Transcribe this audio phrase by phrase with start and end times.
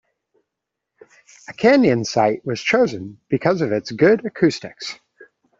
[1.47, 4.95] A canyon site was chosen because of its good acoustics.